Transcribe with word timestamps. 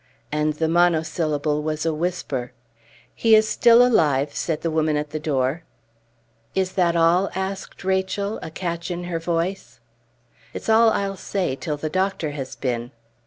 And 0.31 0.53
the 0.53 0.67
monosyllable 0.67 1.61
was 1.61 1.85
a 1.85 1.93
whisper. 1.93 2.53
"He 3.13 3.35
is 3.35 3.47
still 3.47 3.85
alive," 3.85 4.33
said 4.33 4.61
the 4.61 4.71
woman 4.71 4.97
at 4.97 5.11
the 5.11 5.19
door. 5.19 5.61
"Is 6.55 6.71
that 6.71 6.95
all?" 6.95 7.29
asked 7.35 7.83
Rachel, 7.83 8.39
a 8.41 8.49
catch 8.49 8.89
in 8.89 9.03
her 9.03 9.19
voice. 9.19 9.79
"It 10.55 10.63
is 10.63 10.69
all 10.69 10.89
I'll 10.89 11.17
say 11.17 11.55
till 11.55 11.77
the 11.77 11.87
doctor 11.87 12.31
has 12.31 12.55
been." 12.55 12.89